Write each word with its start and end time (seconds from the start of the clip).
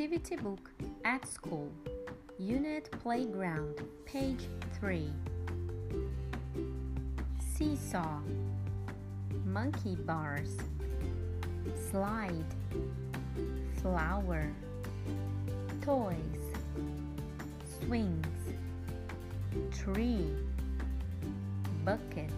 Activity 0.00 0.36
Book 0.36 0.70
at 1.04 1.28
School, 1.28 1.70
Unit 2.38 2.90
Playground, 3.02 3.82
page 4.06 4.46
3. 4.78 5.12
Seesaw, 7.52 8.20
Monkey 9.44 9.96
Bars, 9.96 10.56
Slide, 11.90 12.54
Flower, 13.82 14.50
Toys, 15.82 16.14
Swings, 17.82 18.54
Tree, 19.70 20.30
Bucket. 21.84 22.32